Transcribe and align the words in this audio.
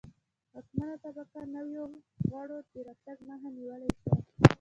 واکمنه 0.53 0.95
طبقه 1.03 1.39
نویو 1.55 1.85
غړو 2.31 2.57
د 2.71 2.73
راتګ 2.87 3.17
مخه 3.27 3.47
نیولای 3.57 3.91
شوه 3.99 4.15